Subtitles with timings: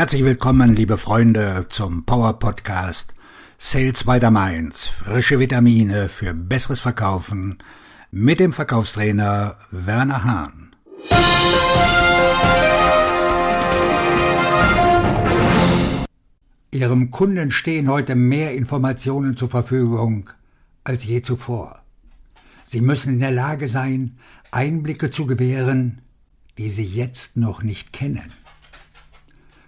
[0.00, 3.14] Herzlich willkommen, liebe Freunde, zum Power Podcast
[3.58, 4.88] Sales by the Mainz.
[4.88, 7.58] Frische Vitamine für besseres Verkaufen
[8.10, 10.74] mit dem Verkaufstrainer Werner Hahn.
[16.70, 20.30] Ihrem Kunden stehen heute mehr Informationen zur Verfügung
[20.82, 21.82] als je zuvor.
[22.64, 24.16] Sie müssen in der Lage sein,
[24.50, 26.00] Einblicke zu gewähren,
[26.56, 28.32] die Sie jetzt noch nicht kennen.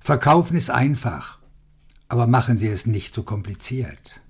[0.00, 1.38] Verkaufen ist einfach,
[2.08, 4.20] aber machen Sie es nicht zu kompliziert.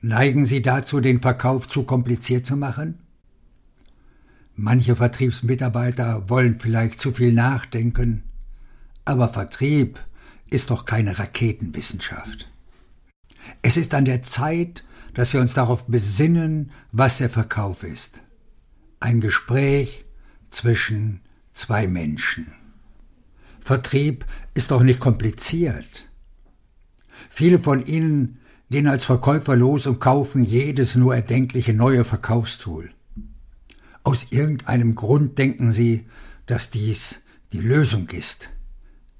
[0.00, 3.00] Neigen Sie dazu, den Verkauf zu kompliziert zu machen?
[4.54, 8.22] Manche Vertriebsmitarbeiter wollen vielleicht zu viel nachdenken,
[9.04, 9.98] aber Vertrieb
[10.48, 12.48] ist doch keine Raketenwissenschaft.
[13.62, 14.84] Es ist an der Zeit,
[15.14, 18.22] dass wir uns darauf besinnen, was der Verkauf ist.
[19.00, 20.04] Ein Gespräch
[20.50, 21.20] zwischen
[21.52, 22.59] zwei Menschen.
[23.70, 26.10] Vertrieb ist doch nicht kompliziert.
[27.28, 32.90] Viele von Ihnen gehen als Verkäufer los und kaufen jedes nur erdenkliche neue Verkaufstool.
[34.02, 36.08] Aus irgendeinem Grund denken Sie,
[36.46, 37.20] dass dies
[37.52, 38.48] die Lösung ist,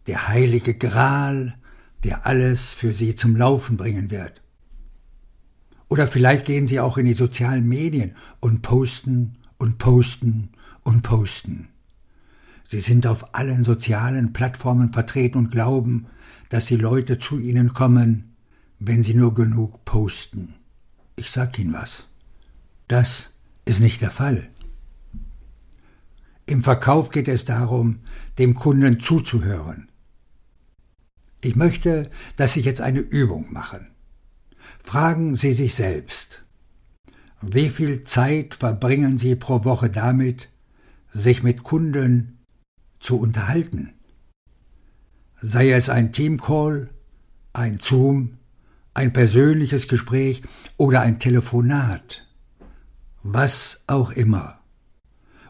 [0.09, 1.55] der heilige Gral,
[2.03, 4.43] der alles für Sie zum Laufen bringen wird.
[5.89, 10.49] Oder vielleicht gehen Sie auch in die sozialen Medien und posten und posten
[10.83, 11.69] und posten.
[12.71, 16.07] Sie sind auf allen sozialen Plattformen vertreten und glauben,
[16.51, 18.37] dass die Leute zu Ihnen kommen,
[18.79, 20.55] wenn Sie nur genug posten.
[21.17, 22.07] Ich sag Ihnen was.
[22.87, 23.31] Das
[23.65, 24.51] ist nicht der Fall.
[26.47, 28.03] Im Verkauf geht es darum,
[28.39, 29.89] dem Kunden zuzuhören.
[31.41, 33.91] Ich möchte, dass Sie jetzt eine Übung machen.
[34.85, 36.43] Fragen Sie sich selbst,
[37.43, 40.51] wie viel Zeit verbringen Sie pro Woche damit,
[41.13, 42.37] sich mit Kunden
[43.01, 43.95] zu unterhalten?
[45.43, 46.91] Sei es ein Teamcall,
[47.53, 48.39] ein Zoom,
[48.95, 50.43] ein persönliches Gespräch
[50.77, 52.27] oder ein Telefonat,
[53.23, 54.61] was auch immer.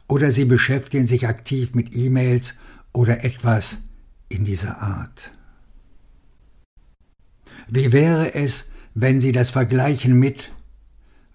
[0.08, 2.54] Oder Sie beschäftigen sich aktiv mit E-Mails
[2.92, 3.82] oder etwas
[4.28, 5.32] in dieser Art.
[7.68, 10.52] Wie wäre es, wenn Sie das vergleichen mit,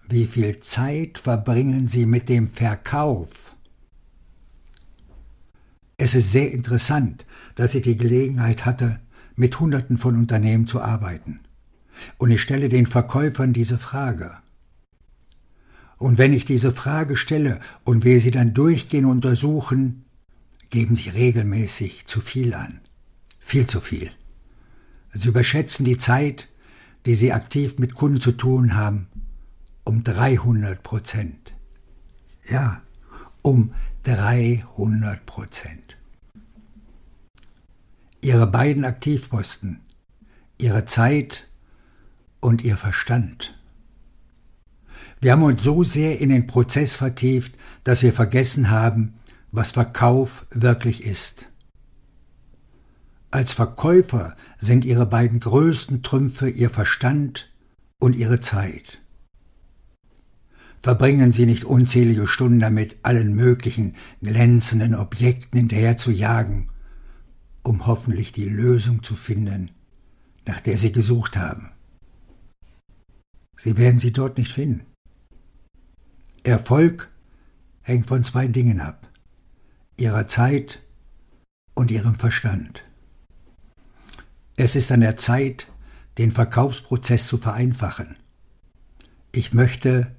[0.08, 3.45] wie viel Zeit verbringen Sie mit dem Verkauf?
[6.06, 9.00] Es ist sehr interessant, dass ich die Gelegenheit hatte,
[9.34, 11.40] mit Hunderten von Unternehmen zu arbeiten.
[12.16, 14.36] Und ich stelle den Verkäufern diese Frage.
[15.98, 20.04] Und wenn ich diese Frage stelle und wir sie dann durchgehen und untersuchen,
[20.70, 22.78] geben sie regelmäßig zu viel an.
[23.40, 24.12] Viel zu viel.
[25.12, 26.48] Sie überschätzen die Zeit,
[27.04, 29.08] die sie aktiv mit Kunden zu tun haben,
[29.82, 31.52] um 300 Prozent.
[32.48, 32.80] Ja,
[33.42, 33.74] um
[34.04, 35.95] 300 Prozent.
[38.26, 39.82] Ihre beiden Aktivposten,
[40.58, 41.46] ihre Zeit
[42.40, 43.56] und ihr Verstand.
[45.20, 47.54] Wir haben uns so sehr in den Prozess vertieft,
[47.84, 49.14] dass wir vergessen haben,
[49.52, 51.52] was Verkauf wirklich ist.
[53.30, 57.54] Als Verkäufer sind ihre beiden größten Trümpfe ihr Verstand
[58.00, 59.00] und ihre Zeit.
[60.82, 66.70] Verbringen Sie nicht unzählige Stunden damit, allen möglichen glänzenden Objekten hinterher zu jagen,
[67.66, 69.72] um hoffentlich die Lösung zu finden,
[70.46, 71.72] nach der Sie gesucht haben.
[73.58, 74.86] Sie werden sie dort nicht finden.
[76.44, 77.10] Erfolg
[77.82, 79.10] hängt von zwei Dingen ab,
[79.96, 80.82] Ihrer Zeit
[81.74, 82.84] und Ihrem Verstand.
[84.56, 85.66] Es ist an der Zeit,
[86.18, 88.16] den Verkaufsprozess zu vereinfachen.
[89.32, 90.14] Ich möchte,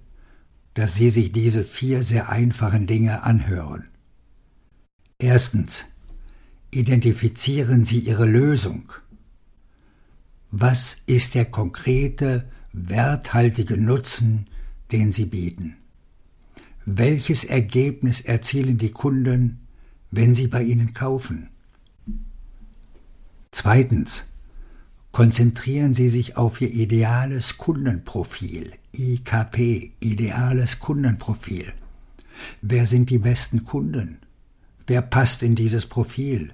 [0.74, 3.88] dass Sie sich diese vier sehr einfachen Dinge anhören.
[5.18, 5.86] Erstens.
[6.78, 8.94] Identifizieren Sie Ihre Lösung.
[10.52, 14.46] Was ist der konkrete, werthaltige Nutzen,
[14.92, 15.78] den Sie bieten?
[16.86, 19.62] Welches Ergebnis erzielen die Kunden,
[20.12, 21.50] wenn sie bei Ihnen kaufen?
[23.50, 24.26] Zweitens.
[25.12, 31.74] Konzentrieren Sie sich auf Ihr ideales Kundenprofil, IKP, ideales Kundenprofil.
[32.62, 34.20] Wer sind die besten Kunden?
[34.86, 36.54] Wer passt in dieses Profil?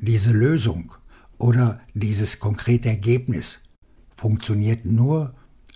[0.00, 0.94] Diese Lösung
[1.38, 3.62] oder dieses konkrete Ergebnis
[4.16, 5.34] funktioniert nur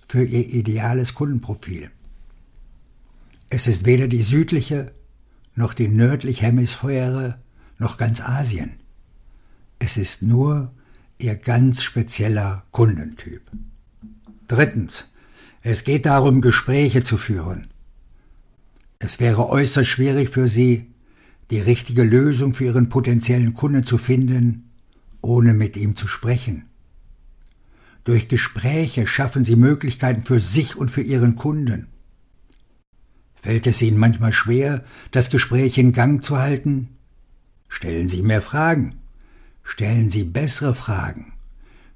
[0.09, 1.91] für Ihr ideales Kundenprofil.
[3.51, 4.93] Es ist weder die südliche
[5.55, 7.41] noch die nördliche Hemisphäre
[7.79, 8.75] noch ganz Asien.
[9.79, 10.73] Es ist nur
[11.19, 13.43] Ihr ganz spezieller Kundentyp.
[14.49, 15.11] Drittens.
[15.63, 17.69] Es geht darum, Gespräche zu führen.
[18.99, 20.87] Es wäre äußerst schwierig für Sie,
[21.51, 24.71] die richtige Lösung für Ihren potenziellen Kunden zu finden,
[25.23, 26.67] ohne mit ihm zu sprechen.
[28.05, 31.89] Durch Gespräche schaffen Sie Möglichkeiten für sich und für Ihren Kunden.
[33.35, 36.89] Fällt es Ihnen manchmal schwer, das Gespräch in Gang zu halten?
[37.69, 38.97] Stellen Sie mehr Fragen.
[39.63, 41.33] Stellen Sie bessere Fragen.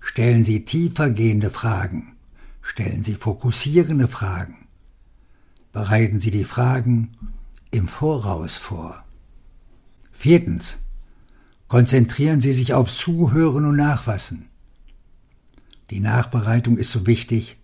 [0.00, 2.17] Stellen Sie tiefergehende Fragen.
[2.62, 4.67] Stellen Sie fokussierende Fragen.
[5.73, 7.12] Bereiten Sie die Fragen
[7.70, 9.05] im Voraus vor.
[10.20, 10.78] Viertens.
[11.67, 14.50] Konzentrieren Sie sich auf Zuhören und Nachfassen.
[15.88, 17.56] Die Nachbereitung ist so wichtig,